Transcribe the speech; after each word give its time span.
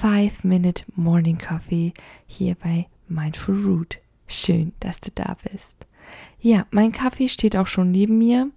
5 0.00 0.44
Minute 0.44 0.84
Morning 0.94 1.38
Coffee 1.38 1.92
hier 2.28 2.54
bei 2.54 2.86
Mindful 3.08 3.64
Root. 3.64 3.98
Schön, 4.28 4.70
dass 4.78 5.00
du 5.00 5.10
da 5.12 5.36
bist. 5.42 5.74
Ja, 6.38 6.66
mein 6.70 6.92
Kaffee 6.92 7.28
steht 7.28 7.56
auch 7.56 7.66
schon 7.66 7.90
neben 7.90 8.16
mir. 8.16 8.48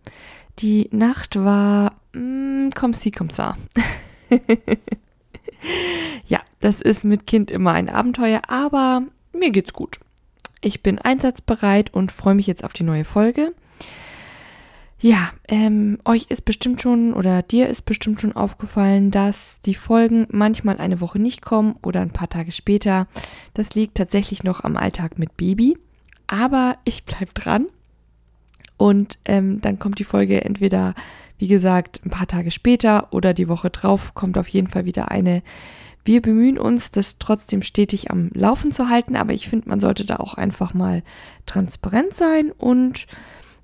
Die 0.60 0.88
Nacht 0.92 1.36
war, 1.36 1.96
mm, 2.14 2.70
komm 2.76 2.94
sie, 2.94 3.10
komm 3.10 3.32
sa. 3.32 3.58
ja, 6.28 6.42
das 6.60 6.80
ist 6.80 7.06
mit 7.06 7.26
Kind 7.26 7.50
immer 7.50 7.72
ein 7.72 7.90
Abenteuer, 7.90 8.44
aber 8.48 9.02
mir 9.34 9.50
geht's 9.50 9.74
gut. 9.74 10.00
Ich 10.62 10.84
bin 10.84 11.00
einsatzbereit 11.00 11.92
und 11.92 12.12
freue 12.12 12.36
mich 12.36 12.46
jetzt 12.46 12.64
auf 12.64 12.74
die 12.74 12.84
neue 12.84 13.04
Folge. 13.04 13.56
Ja, 15.04 15.32
ähm, 15.48 15.98
euch 16.06 16.28
ist 16.30 16.46
bestimmt 16.46 16.80
schon 16.80 17.14
oder 17.14 17.42
dir 17.42 17.68
ist 17.68 17.88
bestimmt 17.88 18.22
schon 18.22 18.34
aufgefallen, 18.34 19.10
dass 19.10 19.60
die 19.66 19.74
Folgen 19.74 20.28
manchmal 20.30 20.78
eine 20.78 21.02
Woche 21.02 21.18
nicht 21.18 21.42
kommen 21.42 21.76
oder 21.82 22.02
ein 22.02 22.12
paar 22.12 22.30
Tage 22.30 22.52
später. 22.52 23.08
Das 23.56 23.74
liegt 23.74 23.98
tatsächlich 23.98 24.44
noch 24.44 24.64
am 24.64 24.78
Alltag 24.78 25.18
mit 25.18 25.38
Baby. 25.38 25.76
Aber 26.28 26.78
ich 26.86 27.04
bleib 27.04 27.34
dran. 27.34 27.66
Und 28.78 29.18
ähm, 29.26 29.60
dann 29.62 29.80
kommt 29.80 29.98
die 29.98 30.04
Folge 30.04 30.46
entweder, 30.46 30.94
wie 31.40 31.48
gesagt, 31.48 32.02
ein 32.06 32.12
paar 32.12 32.28
Tage 32.28 32.52
später 32.52 33.12
oder 33.12 33.34
die 33.34 33.48
Woche 33.48 33.72
drauf 33.72 34.14
kommt 34.14 34.38
auf 34.38 34.48
jeden 34.50 34.68
Fall 34.68 34.86
wieder 34.86 35.10
eine. 35.10 35.42
Wir 36.06 36.22
bemühen 36.22 36.60
uns, 36.60 36.92
das 36.92 37.18
trotzdem 37.18 37.64
stetig 37.64 38.12
am 38.12 38.30
Laufen 38.34 38.72
zu 38.72 38.90
halten, 38.90 39.16
aber 39.16 39.34
ich 39.34 39.50
finde, 39.50 39.70
man 39.70 39.80
sollte 39.80 40.06
da 40.06 40.18
auch 40.18 40.36
einfach 40.36 40.76
mal 40.76 41.02
transparent 41.48 42.14
sein 42.14 42.52
und 42.52 43.08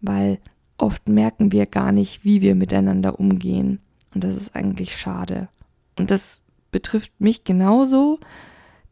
weil 0.00 0.38
oft 0.76 1.08
merken 1.08 1.52
wir 1.52 1.66
gar 1.66 1.92
nicht, 1.92 2.24
wie 2.24 2.40
wir 2.40 2.54
miteinander 2.54 3.18
umgehen 3.18 3.80
und 4.14 4.24
das 4.24 4.36
ist 4.36 4.54
eigentlich 4.54 4.96
schade. 4.96 5.48
Und 5.96 6.10
das 6.10 6.42
betrifft 6.70 7.12
mich 7.20 7.44
genauso, 7.44 8.18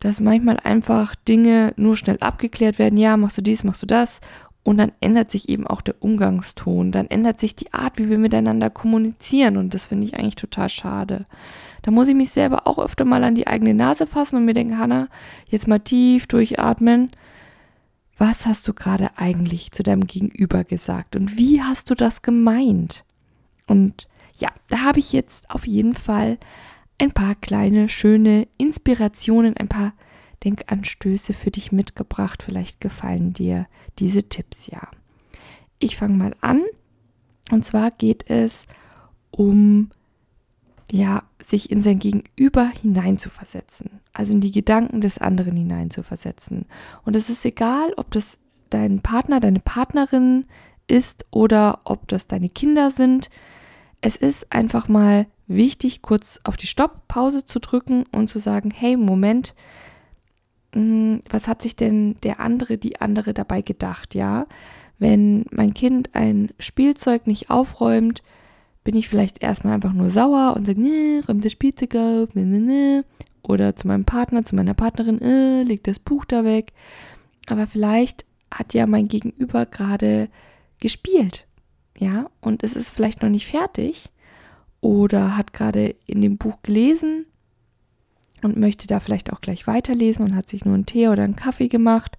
dass 0.01 0.21
manchmal 0.21 0.59
einfach 0.59 1.15
Dinge 1.15 1.73
nur 1.77 1.97
schnell 1.97 2.19
abgeklärt 2.21 2.79
werden, 2.79 2.99
ja, 2.99 3.17
machst 3.17 3.39
du 3.39 3.43
dies, 3.43 3.65
machst 3.65 3.83
du 3.83 3.87
das 3.87 4.21
und 4.63 4.79
dann 4.79 4.93
ändert 5.01 5.31
sich 5.31 5.49
eben 5.49 5.67
auch 5.67 5.81
der 5.81 6.03
Umgangston, 6.03 6.93
dann 6.93 7.07
ändert 7.07 7.41
sich 7.41 7.57
die 7.57 7.73
Art, 7.73 7.99
wie 7.99 8.11
wir 8.11 8.19
miteinander 8.19 8.69
kommunizieren. 8.69 9.57
Und 9.57 9.73
das 9.73 9.87
finde 9.87 10.07
ich 10.07 10.15
eigentlich 10.15 10.37
total 10.37 10.69
schade. 10.69 11.27
Da 11.83 11.91
muss 11.91 12.09
ich 12.09 12.15
mich 12.15 12.31
selber 12.31 12.67
auch 12.67 12.79
öfter 12.79 13.07
mal 13.07 13.25
an 13.25 13.35
die 13.35 13.47
eigene 13.47 13.73
Nase 13.73 14.07
fassen 14.07 14.37
und 14.37 14.45
mir 14.45 14.53
denken, 14.53 14.79
Hanna, 14.79 15.09
jetzt 15.49 15.67
mal 15.67 15.81
tief 15.81 16.27
durchatmen. 16.27 17.11
Was 18.19 18.45
hast 18.45 18.69
du 18.69 18.75
gerade 18.75 19.17
eigentlich 19.17 19.73
zu 19.73 19.83
deinem 19.83 20.07
Gegenüber 20.07 20.63
gesagt? 20.65 21.17
Und 21.17 21.39
wie 21.39 21.63
hast 21.63 21.89
du 21.89 21.95
das 21.95 22.21
gemeint? 22.21 23.05
Und 23.67 24.09
ja, 24.39 24.51
da 24.69 24.81
habe 24.81 24.99
ich 24.99 25.13
jetzt 25.13 25.49
auf 25.49 25.67
jeden 25.67 25.95
Fall 25.95 26.37
ein 27.01 27.13
paar 27.13 27.35
kleine, 27.35 27.89
schöne 27.89 28.47
Inspirationen, 28.59 29.57
ein 29.57 29.69
paar 29.69 29.95
Denkanstöße 30.45 31.33
für 31.33 31.51
dich 31.51 31.73
mitgebracht. 31.73 32.43
Vielleicht 32.43 32.81
gefallen 32.81 33.33
dir 33.33 33.67
diese 33.99 34.25
Tipps 34.25 34.67
ja. 34.67 34.89
Ich 35.79 35.97
fange 35.97 36.17
mal 36.17 36.35
an. 36.43 36.63
Und 37.51 37.65
zwar 37.65 37.91
geht 37.91 38.29
es 38.29 38.67
um 39.31 39.91
ja, 40.91 41.23
sich 41.43 41.71
in 41.71 41.83
sein 41.83 42.01
Gegenüber 42.01 42.67
hineinzuversetzen, 42.67 44.01
also 44.13 44.33
in 44.33 44.41
die 44.41 44.51
Gedanken 44.51 45.01
des 45.01 45.19
anderen 45.19 45.57
hineinzuversetzen. 45.57 46.67
Und 47.05 47.17
es 47.17 47.31
ist 47.31 47.45
egal, 47.45 47.93
ob 47.97 48.11
das 48.11 48.39
dein 48.71 49.01
Partner, 49.01 49.41
deine 49.41 49.61
Partnerin 49.61 50.47
ist 50.87 51.25
oder 51.31 51.81
ob 51.85 52.09
das 52.09 52.27
deine 52.27 52.49
Kinder 52.49 52.91
sind. 52.91 53.31
Es 54.01 54.17
ist 54.17 54.53
einfach 54.53 54.89
mal 54.89 55.27
wichtig, 55.47 56.01
kurz 56.03 56.41
auf 56.45 56.57
die 56.57 56.67
Stopp-Pause 56.67 57.45
zu 57.45 57.59
drücken 57.59 58.05
und 58.13 58.29
zu 58.29 58.39
sagen, 58.39 58.71
hey, 58.71 58.97
Moment, 58.97 59.55
hm, 60.75 61.21
was 61.29 61.49
hat 61.49 61.63
sich 61.63 61.77
denn 61.77 62.17
der 62.23 62.41
andere, 62.41 62.79
die 62.79 63.01
andere 63.01 63.35
dabei 63.35 63.63
gedacht, 63.63 64.15
ja? 64.15 64.47
Wenn 64.99 65.47
mein 65.51 65.75
Kind 65.75 66.11
ein 66.15 66.51
Spielzeug 66.59 67.27
nicht 67.27 67.51
aufräumt, 67.51 68.23
bin 68.85 68.95
ich 68.97 69.09
vielleicht 69.09 69.43
erstmal 69.43 69.75
einfach 69.75 69.93
nur 69.93 70.11
sauer 70.11 70.55
und 70.57 70.67
sage, 70.67 70.81
nee, 70.81 71.21
räum 71.27 71.41
das 71.41 71.53
Spielzeug 71.53 71.95
auf, 71.95 72.35
nee, 72.35 72.45
nee, 72.45 72.59
nee. 72.59 73.03
Oder 73.43 73.75
zu 73.77 73.87
meinem 73.87 74.05
Partner, 74.05 74.45
zu 74.45 74.55
meiner 74.55 74.75
Partnerin, 74.75 75.21
äh, 75.21 75.63
leg 75.63 75.83
das 75.85 75.99
Buch 75.99 76.25
da 76.25 76.45
weg. 76.45 76.73
Aber 77.47 77.67
vielleicht 77.67 78.25
hat 78.51 78.75
ja 78.75 78.87
mein 78.87 79.09
Gegenüber 79.09 79.67
gerade 79.67 80.29
gespielt, 80.79 81.47
ja, 82.01 82.31
und 82.41 82.63
es 82.63 82.77
ist 82.77 82.91
vielleicht 82.91 83.23
noch 83.23 83.29
nicht 83.29 83.47
fertig 83.47 84.11
oder 84.81 85.37
hat 85.37 85.53
gerade 85.53 85.95
in 86.07 86.23
dem 86.23 86.39
Buch 86.39 86.63
gelesen 86.63 87.27
und 88.43 88.57
möchte 88.57 88.87
da 88.87 89.01
vielleicht 89.01 89.31
auch 89.31 89.43
gleich 89.43 89.67
weiterlesen 89.67 90.25
und 90.25 90.35
hat 90.35 90.49
sich 90.49 90.65
nur 90.65 90.75
einen 90.75 90.87
Tee 90.87 91.09
oder 91.09 91.25
einen 91.25 91.37
Kaffee 91.37 91.69
gemacht. 91.69 92.17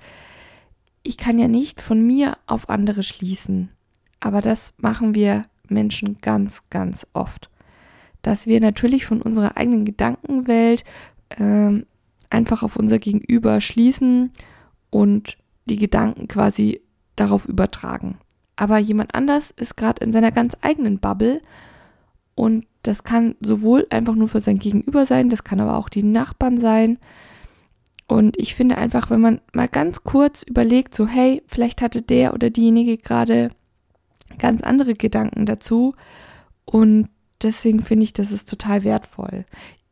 Ich 1.02 1.18
kann 1.18 1.40
ja 1.40 1.48
nicht 1.48 1.82
von 1.82 2.06
mir 2.06 2.38
auf 2.46 2.70
andere 2.70 3.02
schließen, 3.02 3.70
aber 4.20 4.42
das 4.42 4.72
machen 4.78 5.16
wir 5.16 5.46
Menschen 5.68 6.20
ganz, 6.22 6.62
ganz 6.70 7.08
oft. 7.14 7.50
Dass 8.22 8.46
wir 8.46 8.62
natürlich 8.62 9.08
von 9.08 9.20
unserer 9.20 9.58
eigenen 9.58 9.84
Gedankenwelt 9.84 10.84
ähm, 11.40 11.88
einfach 12.30 12.62
auf 12.62 12.76
unser 12.76 13.00
Gegenüber 13.00 13.62
schließen 13.62 14.32
und 14.92 15.40
die 15.66 15.78
Gedanken 15.78 16.28
quasi 16.28 16.82
darauf 17.16 17.46
übertragen. 17.46 18.20
Aber 18.62 18.78
jemand 18.78 19.16
anders 19.16 19.50
ist 19.58 19.76
gerade 19.76 20.06
in 20.06 20.12
seiner 20.12 20.32
ganz 20.32 20.56
eigenen 20.62 21.00
Bubble 21.00 21.42
und 22.36 22.68
das 22.84 23.04
kann 23.04 23.34
sowohl 23.40 23.88
einfach 23.90 24.14
nur 24.14 24.28
für 24.28 24.40
sein 24.40 24.60
Gegenüber 24.60 25.08
sein, 25.08 25.30
das 25.30 25.44
kann 25.44 25.60
aber 25.60 25.78
auch 25.78 25.90
die 25.90 26.04
Nachbarn 26.04 26.62
sein. 26.62 27.00
Und 28.08 28.38
ich 28.38 28.54
finde 28.54 28.78
einfach, 28.78 29.10
wenn 29.10 29.20
man 29.20 29.42
mal 29.52 29.68
ganz 29.68 30.04
kurz 30.04 30.44
überlegt, 30.44 30.94
so 30.94 31.08
hey, 31.08 31.42
vielleicht 31.48 31.82
hatte 31.82 32.04
der 32.04 32.36
oder 32.36 32.52
diejenige 32.52 33.00
gerade 33.00 33.50
ganz 34.38 34.62
andere 34.62 34.94
Gedanken 34.94 35.48
dazu 35.48 35.96
und 36.64 37.10
deswegen 37.42 37.82
finde 37.82 38.04
ich, 38.04 38.14
das 38.14 38.32
ist 38.32 38.48
total 38.48 38.84
wertvoll. 38.84 39.46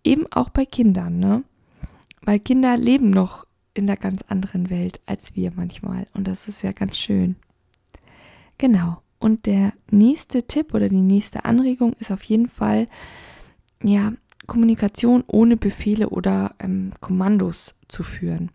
Eben 0.04 0.28
auch 0.32 0.50
bei 0.50 0.66
Kindern, 0.66 1.18
ne? 1.18 1.44
Weil 2.22 2.40
Kinder 2.40 2.78
leben 2.78 3.10
noch 3.10 3.48
in 3.74 3.88
der 3.88 3.98
ganz 3.98 4.22
anderen 4.28 4.70
Welt 4.70 5.02
als 5.08 5.36
wir 5.36 5.54
manchmal. 5.56 6.06
Und 6.14 6.28
das 6.28 6.48
ist 6.48 6.62
ja 6.62 6.72
ganz 6.72 7.00
schön. 7.00 7.36
Genau. 8.60 9.02
Und 9.18 9.48
der 9.48 9.74
nächste 9.90 10.44
Tipp 10.44 10.76
oder 10.76 10.88
die 10.88 11.02
nächste 11.02 11.46
Anregung 11.46 11.94
ist 11.94 12.12
auf 12.12 12.24
jeden 12.24 12.48
Fall, 12.48 12.88
ja, 13.82 14.14
Kommunikation 14.46 15.24
ohne 15.28 15.58
Befehle 15.58 16.10
oder 16.10 16.56
ähm, 16.60 16.92
Kommandos 17.02 17.76
zu 17.88 18.04
führen. 18.04 18.52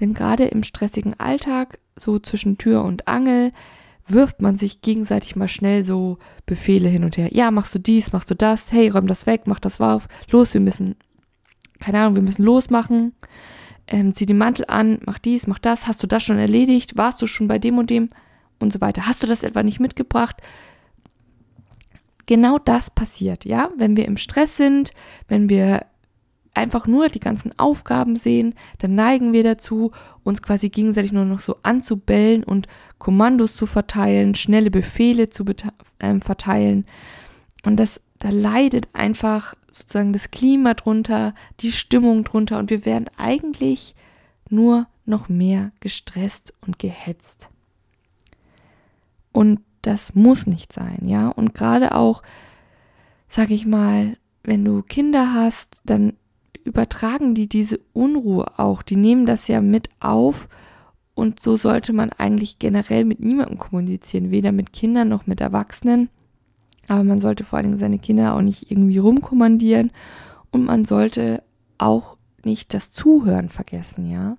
Denn 0.00 0.14
gerade 0.14 0.44
im 0.46 0.62
stressigen 0.62 1.18
Alltag, 1.18 1.78
so 1.96 2.18
zwischen 2.18 2.58
Tür 2.58 2.84
und 2.84 3.08
Angel, 3.08 3.52
wirft 4.06 4.40
man 4.40 4.56
sich 4.56 4.82
gegenseitig 4.82 5.36
mal 5.36 5.48
schnell 5.48 5.84
so 5.84 6.18
Befehle 6.46 6.88
hin 6.88 7.04
und 7.04 7.16
her. 7.16 7.28
Ja, 7.32 7.50
machst 7.50 7.74
du 7.74 7.78
dies, 7.78 8.12
machst 8.12 8.30
du 8.30 8.34
das, 8.34 8.72
hey, 8.72 8.88
räum 8.88 9.06
das 9.06 9.26
weg, 9.26 9.42
mach 9.46 9.60
das 9.60 9.80
auf, 9.80 10.08
los, 10.30 10.54
wir 10.54 10.60
müssen, 10.60 10.96
keine 11.80 12.00
Ahnung, 12.00 12.16
wir 12.16 12.22
müssen 12.22 12.44
losmachen, 12.44 13.14
ähm, 13.88 14.14
zieh 14.14 14.26
den 14.26 14.38
Mantel 14.38 14.64
an, 14.68 15.00
mach 15.04 15.18
dies, 15.18 15.46
mach 15.46 15.58
das, 15.58 15.86
hast 15.86 16.02
du 16.02 16.06
das 16.06 16.22
schon 16.22 16.38
erledigt, 16.38 16.96
warst 16.96 17.20
du 17.20 17.26
schon 17.26 17.48
bei 17.48 17.58
dem 17.58 17.78
und 17.78 17.90
dem 17.90 18.08
und 18.58 18.72
so 18.72 18.80
weiter. 18.80 19.06
Hast 19.06 19.22
du 19.22 19.26
das 19.26 19.42
etwa 19.42 19.62
nicht 19.62 19.80
mitgebracht? 19.80 20.36
Genau 22.26 22.58
das 22.58 22.90
passiert, 22.90 23.44
ja, 23.44 23.70
wenn 23.76 23.96
wir 23.96 24.04
im 24.06 24.16
Stress 24.16 24.56
sind, 24.56 24.92
wenn 25.28 25.48
wir 25.48 25.86
einfach 26.54 26.86
nur 26.86 27.08
die 27.08 27.20
ganzen 27.20 27.56
Aufgaben 27.58 28.16
sehen, 28.16 28.54
dann 28.78 28.94
neigen 28.94 29.32
wir 29.32 29.44
dazu, 29.44 29.92
uns 30.24 30.42
quasi 30.42 30.70
gegenseitig 30.70 31.12
nur 31.12 31.24
noch 31.24 31.40
so 31.40 31.56
anzubellen 31.62 32.42
und 32.42 32.66
Kommandos 32.98 33.54
zu 33.54 33.66
verteilen, 33.66 34.34
schnelle 34.34 34.70
Befehle 34.70 35.28
zu 35.28 35.44
äh, 35.98 36.20
verteilen. 36.20 36.86
Und 37.64 37.76
das, 37.76 38.00
da 38.18 38.30
leidet 38.30 38.88
einfach 38.94 39.54
sozusagen 39.70 40.12
das 40.14 40.30
Klima 40.30 40.74
drunter, 40.74 41.34
die 41.60 41.72
Stimmung 41.72 42.24
drunter 42.24 42.58
und 42.58 42.70
wir 42.70 42.84
werden 42.86 43.10
eigentlich 43.18 43.94
nur 44.48 44.86
noch 45.04 45.28
mehr 45.28 45.72
gestresst 45.80 46.54
und 46.66 46.78
gehetzt. 46.78 47.50
Und 49.36 49.60
das 49.82 50.14
muss 50.14 50.46
nicht 50.46 50.72
sein, 50.72 51.00
ja. 51.02 51.28
Und 51.28 51.52
gerade 51.52 51.94
auch, 51.94 52.22
sag 53.28 53.50
ich 53.50 53.66
mal, 53.66 54.16
wenn 54.42 54.64
du 54.64 54.80
Kinder 54.80 55.34
hast, 55.34 55.76
dann 55.84 56.14
übertragen 56.64 57.34
die 57.34 57.46
diese 57.46 57.80
Unruhe 57.92 58.58
auch. 58.58 58.80
Die 58.80 58.96
nehmen 58.96 59.26
das 59.26 59.46
ja 59.46 59.60
mit 59.60 59.90
auf 60.00 60.48
und 61.14 61.38
so 61.38 61.58
sollte 61.58 61.92
man 61.92 62.12
eigentlich 62.12 62.58
generell 62.58 63.04
mit 63.04 63.20
niemandem 63.20 63.58
kommunizieren, 63.58 64.30
weder 64.30 64.52
mit 64.52 64.72
Kindern 64.72 65.10
noch 65.10 65.26
mit 65.26 65.42
Erwachsenen. 65.42 66.08
Aber 66.88 67.04
man 67.04 67.18
sollte 67.18 67.44
vor 67.44 67.58
allen 67.58 67.66
Dingen 67.66 67.78
seine 67.78 67.98
Kinder 67.98 68.36
auch 68.36 68.40
nicht 68.40 68.70
irgendwie 68.70 68.96
rumkommandieren 68.96 69.90
und 70.50 70.64
man 70.64 70.86
sollte 70.86 71.42
auch 71.76 72.16
nicht 72.42 72.72
das 72.72 72.90
Zuhören 72.90 73.50
vergessen, 73.50 74.10
ja. 74.10 74.38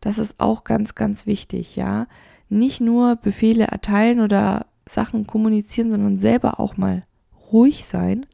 Das 0.00 0.18
ist 0.18 0.38
auch 0.38 0.62
ganz, 0.62 0.94
ganz 0.94 1.26
wichtig, 1.26 1.74
ja. 1.74 2.06
Nicht 2.48 2.80
nur 2.80 3.16
Befehle 3.16 3.64
erteilen 3.64 4.20
oder 4.20 4.66
Sachen 4.88 5.26
kommunizieren, 5.26 5.90
sondern 5.90 6.18
selber 6.18 6.60
auch 6.60 6.76
mal 6.76 7.04
ruhig 7.52 7.84
sein 7.84 8.26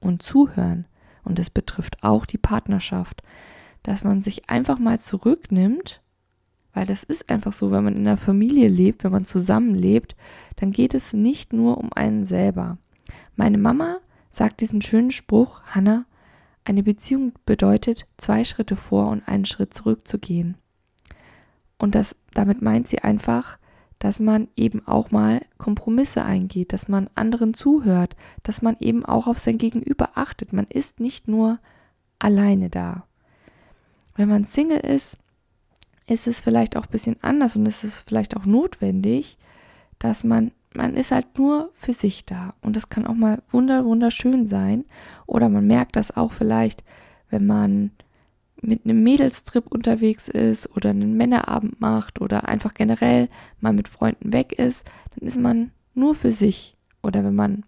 und 0.00 0.22
zuhören 0.22 0.86
und 1.24 1.38
es 1.38 1.50
betrifft 1.50 2.02
auch 2.02 2.26
die 2.26 2.38
Partnerschaft, 2.38 3.22
dass 3.82 4.04
man 4.04 4.22
sich 4.22 4.48
einfach 4.50 4.78
mal 4.78 4.98
zurücknimmt, 4.98 6.00
weil 6.72 6.86
das 6.86 7.02
ist 7.02 7.30
einfach 7.30 7.52
so, 7.52 7.70
wenn 7.70 7.84
man 7.84 7.96
in 7.96 8.06
einer 8.06 8.16
Familie 8.16 8.68
lebt, 8.68 9.04
wenn 9.04 9.12
man 9.12 9.24
zusammenlebt, 9.24 10.16
dann 10.56 10.70
geht 10.70 10.94
es 10.94 11.12
nicht 11.12 11.52
nur 11.52 11.78
um 11.78 11.92
einen 11.92 12.24
selber. 12.24 12.78
Meine 13.36 13.58
Mama 13.58 13.98
sagt 14.30 14.60
diesen 14.60 14.82
schönen 14.82 15.10
Spruch, 15.10 15.62
Hannah, 15.64 16.04
eine 16.64 16.82
Beziehung 16.82 17.32
bedeutet, 17.46 18.06
zwei 18.16 18.44
Schritte 18.44 18.76
vor 18.76 19.08
und 19.08 19.26
einen 19.26 19.44
Schritt 19.44 19.74
zurück 19.74 20.06
zu 20.06 20.18
gehen. 20.18 20.56
Und 21.78 21.94
das, 21.94 22.14
damit 22.34 22.62
meint 22.62 22.86
sie 22.86 22.98
einfach, 22.98 23.58
dass 24.00 24.18
man 24.18 24.48
eben 24.56 24.84
auch 24.86 25.10
mal 25.10 25.42
Kompromisse 25.58 26.24
eingeht, 26.24 26.72
dass 26.72 26.88
man 26.88 27.08
anderen 27.14 27.54
zuhört, 27.54 28.16
dass 28.42 28.62
man 28.62 28.76
eben 28.80 29.04
auch 29.04 29.26
auf 29.26 29.38
sein 29.38 29.58
Gegenüber 29.58 30.12
achtet. 30.14 30.52
Man 30.52 30.66
ist 30.66 31.00
nicht 31.00 31.28
nur 31.28 31.58
alleine 32.18 32.70
da. 32.70 33.04
Wenn 34.16 34.30
man 34.30 34.44
Single 34.44 34.80
ist, 34.80 35.18
ist 36.06 36.26
es 36.26 36.40
vielleicht 36.40 36.76
auch 36.76 36.84
ein 36.84 36.90
bisschen 36.90 37.18
anders 37.20 37.56
und 37.56 37.66
ist 37.66 37.84
es 37.84 37.98
vielleicht 37.98 38.36
auch 38.36 38.46
notwendig, 38.46 39.36
dass 39.98 40.24
man, 40.24 40.50
man 40.74 40.96
ist 40.96 41.12
halt 41.12 41.38
nur 41.38 41.70
für 41.74 41.92
sich 41.92 42.24
da. 42.24 42.54
Und 42.62 42.76
das 42.76 42.88
kann 42.88 43.06
auch 43.06 43.14
mal 43.14 43.42
wunder, 43.50 43.84
wunderschön 43.84 44.46
sein. 44.46 44.86
Oder 45.26 45.50
man 45.50 45.66
merkt 45.66 45.94
das 45.96 46.16
auch 46.16 46.32
vielleicht, 46.32 46.84
wenn 47.28 47.46
man 47.46 47.90
mit 48.62 48.84
einem 48.84 49.02
Mädelstrip 49.02 49.66
unterwegs 49.66 50.28
ist 50.28 50.74
oder 50.76 50.90
einen 50.90 51.16
Männerabend 51.16 51.80
macht 51.80 52.20
oder 52.20 52.48
einfach 52.48 52.74
generell 52.74 53.28
mal 53.60 53.72
mit 53.72 53.88
Freunden 53.88 54.32
weg 54.32 54.52
ist, 54.52 54.84
dann 55.16 55.28
ist 55.28 55.38
man 55.38 55.72
nur 55.94 56.14
für 56.14 56.32
sich. 56.32 56.76
Oder 57.02 57.24
wenn 57.24 57.34
man 57.34 57.64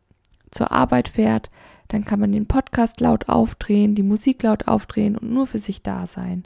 zur 0.50 0.70
Arbeit 0.70 1.08
fährt, 1.08 1.50
dann 1.88 2.04
kann 2.04 2.20
man 2.20 2.32
den 2.32 2.46
Podcast 2.46 3.00
laut 3.00 3.28
aufdrehen, 3.28 3.94
die 3.94 4.02
Musik 4.02 4.42
laut 4.42 4.68
aufdrehen 4.68 5.16
und 5.16 5.30
nur 5.30 5.46
für 5.46 5.58
sich 5.58 5.82
da 5.82 6.06
sein. 6.06 6.44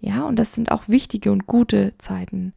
Ja, 0.00 0.24
und 0.24 0.38
das 0.38 0.52
sind 0.52 0.70
auch 0.70 0.88
wichtige 0.88 1.32
und 1.32 1.46
gute 1.46 1.94
Zeiten. 1.98 2.54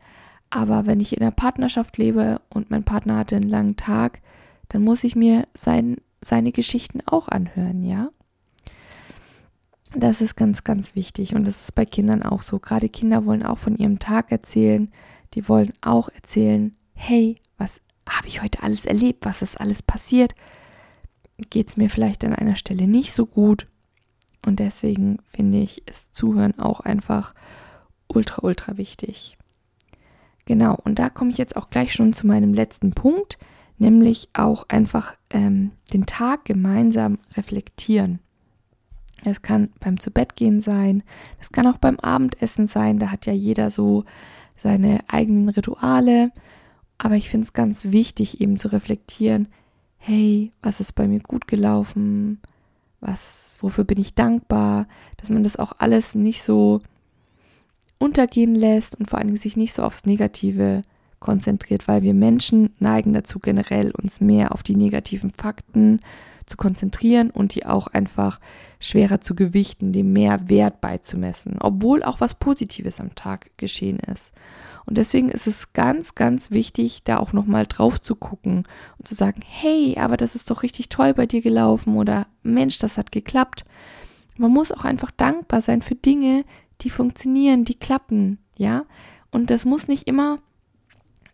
Aber 0.50 0.86
wenn 0.86 1.00
ich 1.00 1.16
in 1.16 1.22
einer 1.22 1.32
Partnerschaft 1.32 1.98
lebe 1.98 2.42
und 2.50 2.70
mein 2.70 2.84
Partner 2.84 3.18
hatte 3.18 3.36
einen 3.36 3.50
langen 3.50 3.78
Tag, 3.78 4.22
dann 4.70 4.84
muss 4.84 5.04
ich 5.04 5.16
mir 5.16 5.48
sein, 5.54 5.98
seine 6.22 6.52
Geschichten 6.52 7.02
auch 7.06 7.28
anhören, 7.28 7.84
ja? 7.84 8.10
Das 9.96 10.22
ist 10.22 10.36
ganz, 10.36 10.64
ganz 10.64 10.96
wichtig 10.96 11.36
und 11.36 11.46
das 11.48 11.62
ist 11.62 11.76
bei 11.76 11.86
Kindern 11.86 12.24
auch 12.24 12.42
so. 12.42 12.60
Gerade 12.60 12.88
Kinder 12.88 13.26
wollen 13.26 13.44
auch 13.44 13.58
von 13.58 13.76
ihrem 13.76 14.00
Tag 14.00 14.32
erzählen. 14.32 14.92
Die 15.34 15.48
wollen 15.50 15.74
auch 15.82 16.10
erzählen, 16.10 16.76
hey, 16.94 17.38
was 17.58 17.82
habe 18.08 18.28
ich 18.28 18.42
heute 18.42 18.64
alles 18.64 18.86
erlebt? 18.86 19.26
Was 19.26 19.42
ist 19.42 19.60
alles 19.60 19.84
passiert? 19.84 20.34
Geht 21.50 21.70
es 21.70 21.78
mir 21.78 21.90
vielleicht 21.90 22.24
an 22.24 22.34
einer 22.34 22.56
Stelle 22.56 22.88
nicht 22.88 23.14
so 23.14 23.26
gut? 23.26 23.68
Und 24.46 24.60
deswegen 24.60 25.20
finde 25.28 25.60
ich, 25.60 25.88
ist 25.88 26.16
Zuhören 26.16 26.58
auch 26.58 26.80
einfach 26.80 27.34
ultra, 28.08 28.44
ultra 28.44 28.78
wichtig. 28.78 29.38
Genau, 30.46 30.78
und 30.84 31.00
da 31.00 31.10
komme 31.10 31.32
ich 31.32 31.38
jetzt 31.38 31.56
auch 31.56 31.70
gleich 31.70 31.94
schon 31.94 32.14
zu 32.14 32.28
meinem 32.28 32.54
letzten 32.54 32.92
Punkt, 32.92 33.38
nämlich 33.78 34.30
auch 34.34 34.66
einfach 34.70 35.16
ähm, 35.30 35.72
den 35.94 36.06
Tag 36.06 36.46
gemeinsam 36.46 37.20
reflektieren. 37.36 38.20
Es 39.24 39.42
kann 39.42 39.70
beim 39.80 40.00
Zubettgehen 40.00 40.62
sein, 40.62 41.04
es 41.40 41.52
kann 41.52 41.68
auch 41.68 41.78
beim 41.78 42.00
Abendessen 42.00 42.68
sein, 42.68 43.00
da 43.00 43.12
hat 43.12 43.26
ja 43.26 43.34
jeder 43.34 43.70
so 43.70 44.04
seine 44.62 45.02
eigenen 45.08 45.50
Rituale. 45.50 46.32
Aber 46.98 47.16
ich 47.16 47.30
finde 47.30 47.46
es 47.46 47.54
ganz 47.54 47.86
wichtig, 47.86 48.42
eben 48.42 48.58
zu 48.58 48.68
reflektieren, 48.72 49.48
hey, 49.98 50.52
was 50.62 50.80
ist 50.80 50.94
bei 50.94 51.08
mir 51.08 51.20
gut 51.20 51.48
gelaufen? 51.48 52.40
Was, 53.00 53.56
wofür 53.60 53.84
bin 53.84 54.00
ich 54.00 54.14
dankbar? 54.14 54.88
Dass 55.18 55.30
man 55.30 55.44
das 55.44 55.58
auch 55.58 55.74
alles 55.78 56.16
nicht 56.16 56.44
so 56.44 56.80
untergehen 57.98 58.56
lässt 58.56 58.96
und 58.96 59.10
vor 59.10 59.20
allen 59.20 59.28
Dingen 59.28 59.40
sich 59.40 59.58
nicht 59.58 59.74
so 59.74 59.84
aufs 59.84 60.06
Negative 60.06 60.84
konzentriert, 61.22 61.88
weil 61.88 62.02
wir 62.02 62.14
Menschen 62.14 62.74
neigen 62.80 63.14
dazu 63.14 63.40
generell 63.40 63.92
uns 63.92 64.20
mehr 64.20 64.52
auf 64.52 64.64
die 64.64 64.76
negativen 64.76 65.32
Fakten 65.32 66.02
zu 66.46 66.58
konzentrieren 66.58 67.30
und 67.30 67.56
die 67.56 67.66
auch 67.66 67.88
einfach 67.88 68.42
schwerer 68.80 69.22
zu 69.22 69.36
gewichten, 69.36 69.94
dem 69.94 70.12
mehr 70.12 70.50
Wert 70.50 70.82
beizumessen, 70.82 71.58
obwohl 71.60 72.04
auch 72.04 72.20
was 72.20 72.34
Positives 72.36 73.00
am 73.00 73.16
Tag 73.16 73.52
geschehen 73.58 74.00
ist. 74.00 74.34
Und 74.86 74.98
deswegen 74.98 75.30
ist 75.30 75.48
es 75.48 75.74
ganz, 75.74 76.16
ganz 76.16 76.52
wichtig, 76.52 77.04
da 77.04 77.18
auch 77.18 77.34
nochmal 77.34 77.66
drauf 77.68 78.02
zu 78.02 78.16
gucken 78.16 78.68
und 78.98 79.08
zu 79.08 79.16
sagen, 79.16 79.42
hey, 79.48 79.98
aber 79.98 80.18
das 80.18 80.36
ist 80.36 80.50
doch 80.50 80.64
richtig 80.64 80.90
toll 80.90 81.14
bei 81.14 81.26
dir 81.26 81.42
gelaufen 81.42 81.96
oder 81.96 82.28
Mensch, 82.44 82.80
das 82.80 82.98
hat 82.98 83.12
geklappt. 83.12 83.64
Man 84.38 84.52
muss 84.52 84.72
auch 84.72 84.84
einfach 84.84 85.12
dankbar 85.12 85.62
sein 85.62 85.82
für 85.82 85.96
Dinge, 85.96 86.44
die 86.82 86.90
funktionieren, 86.90 87.64
die 87.64 87.76
klappen, 87.76 88.40
ja. 88.58 88.86
Und 89.30 89.50
das 89.50 89.66
muss 89.66 89.88
nicht 89.88 90.08
immer 90.08 90.40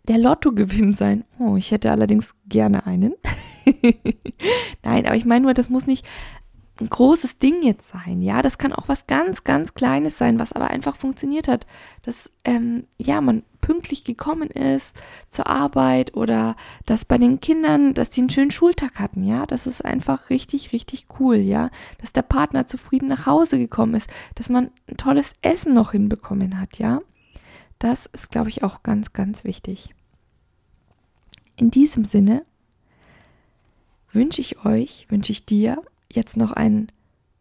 der 0.08 0.18
Lottogewinn 0.18 0.94
sein. 0.94 1.24
Oh, 1.40 1.56
ich 1.56 1.72
hätte 1.72 1.92
allerdings 1.92 2.34
gerne 2.48 2.86
einen. 2.86 3.14
Nein, 4.84 5.06
aber 5.06 5.16
ich 5.16 5.26
meine 5.26 5.44
nur, 5.44 5.54
das 5.54 5.70
muss 5.70 5.88
nicht 5.88 6.06
ein 6.80 6.90
großes 6.90 7.38
Ding 7.38 7.64
jetzt 7.64 7.90
sein, 7.90 8.22
ja. 8.22 8.42
Das 8.42 8.58
kann 8.58 8.74
auch 8.74 8.88
was 8.88 9.08
ganz, 9.08 9.44
ganz 9.44 9.74
Kleines 9.74 10.18
sein, 10.18 10.40
was 10.40 10.54
aber 10.54 10.70
einfach 10.70 10.96
funktioniert 10.96 11.48
hat. 11.48 11.66
Dass, 12.04 12.32
ähm, 12.44 12.86
ja, 12.98 13.22
man 13.22 13.44
pünktlich 13.62 14.04
gekommen 14.04 14.50
ist 14.50 14.94
zur 15.30 15.48
Arbeit 15.48 16.16
oder 16.16 16.56
dass 16.86 17.04
bei 17.04 17.18
den 17.18 17.42
Kindern, 17.42 17.94
dass 17.94 18.10
die 18.10 18.22
einen 18.22 18.30
schönen 18.30 18.52
Schultag 18.52 19.00
hatten, 19.00 19.24
ja. 19.24 19.46
Das 19.46 19.68
ist 19.68 19.84
einfach 19.84 20.30
richtig, 20.30 20.72
richtig 20.72 21.08
cool, 21.20 21.38
ja. 21.38 21.70
Dass 22.00 22.14
der 22.14 22.22
Partner 22.22 22.68
zufrieden 22.68 23.08
nach 23.08 23.26
Hause 23.26 23.58
gekommen 23.58 23.96
ist, 23.96 24.10
dass 24.36 24.50
man 24.50 24.72
ein 24.88 24.98
tolles 24.98 25.34
Essen 25.42 25.74
noch 25.74 25.92
hinbekommen 25.92 26.60
hat, 26.60 26.78
ja. 26.78 27.02
Das 27.80 28.08
ist, 28.08 28.32
glaube 28.32 28.50
ich, 28.50 28.64
auch 28.64 28.84
ganz, 28.84 29.14
ganz 29.14 29.44
wichtig. 29.44 29.94
In 31.60 31.72
diesem 31.72 32.06
Sinne 32.06 32.46
wünsche 34.12 34.42
ich 34.42 34.64
euch, 34.64 35.08
wünsche 35.10 35.32
ich 35.32 35.44
dir 35.44 35.82
jetzt 36.14 36.38
noch 36.38 36.52
einen 36.52 36.92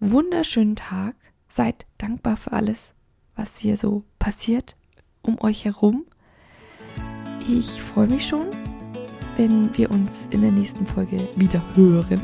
wunderschönen 0.01 0.75
Tag. 0.75 1.15
Seid 1.51 1.85
dankbar 1.99 2.39
für 2.39 2.53
alles, 2.53 2.95
was 3.37 3.59
hier 3.59 3.77
so 3.77 4.05
passiert 4.19 4.75
um 5.21 5.39
euch 5.43 5.67
herum. 5.67 6.07
Ich 7.47 7.83
freue 7.83 8.07
mich 8.07 8.27
schon, 8.27 8.47
wenn 9.37 9.77
wir 9.77 9.91
uns 9.91 10.27
in 10.31 10.41
der 10.41 10.51
nächsten 10.51 10.87
Folge 10.87 11.29
wieder 11.37 11.63
hören. 11.75 12.23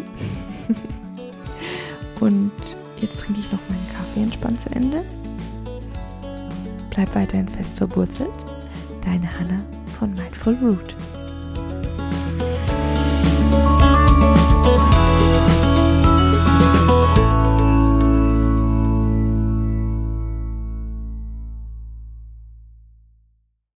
Und 2.21 2.53
jetzt 3.01 3.19
trinke 3.21 3.41
ich 3.41 3.53
noch 3.53 3.61
meinen 3.69 3.89
Kaffee 3.95 4.23
entspannt 4.23 4.61
zu 4.63 4.71
Ende. 4.71 5.05
Bleib 6.89 7.15
weiterhin 7.15 7.49
fest 7.49 7.73
verwurzelt. 7.77 8.31
Deine 9.05 9.39
Hanna 9.39 9.63
von 9.99 10.11
Mindful 10.13 10.55
Root. 10.57 10.97